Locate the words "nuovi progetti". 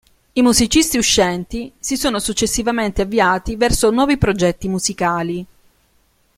3.91-4.67